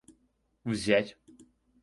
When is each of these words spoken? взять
взять 0.71 1.13